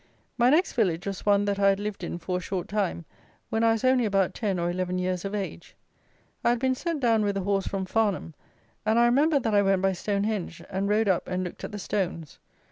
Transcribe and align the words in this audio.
My 0.35 0.49
next 0.49 0.73
village 0.73 1.05
was 1.05 1.27
one 1.27 1.45
that 1.45 1.59
I 1.59 1.69
had 1.69 1.79
lived 1.79 2.03
in 2.03 2.17
for 2.17 2.37
a 2.39 2.41
short 2.41 2.67
time, 2.67 3.05
when 3.51 3.63
I 3.63 3.73
was 3.73 3.83
only 3.83 4.03
about 4.05 4.33
ten 4.33 4.57
or 4.57 4.67
eleven 4.71 4.97
years 4.97 5.25
of 5.25 5.35
age. 5.35 5.75
I 6.43 6.49
had 6.49 6.57
been 6.57 6.73
sent 6.73 7.01
down 7.01 7.21
with 7.23 7.37
a 7.37 7.41
horse 7.41 7.67
from 7.67 7.85
Farnham, 7.85 8.33
and 8.83 8.97
I 8.97 9.05
remember 9.05 9.39
that 9.39 9.53
I 9.53 9.61
went 9.61 9.83
by 9.83 9.91
Stone 9.93 10.23
henge, 10.23 10.65
and 10.71 10.89
rode 10.89 11.07
up 11.07 11.27
and 11.27 11.43
looked 11.43 11.63
at 11.63 11.71
the 11.71 11.77
stones. 11.77 12.39